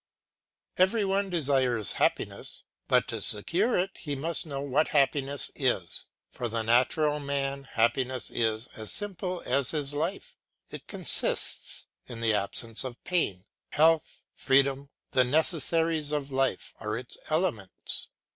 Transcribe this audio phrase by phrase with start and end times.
[0.77, 6.07] Every one desires happiness, but to secure it he must know what happiness is.
[6.27, 10.39] For the natural man happiness is as simple as his life;
[10.71, 17.15] it consists in the absence of pain; health, freedom, the necessaries of life are its
[17.29, 18.07] elements.